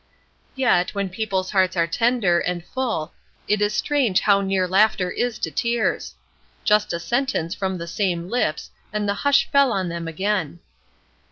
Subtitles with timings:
[0.55, 3.13] Yet, when people's hearts are tender, and full,
[3.47, 6.15] it is strange how near laughter is to tears!
[6.63, 10.59] Just a sentence from the same lips and the hush fell on them again.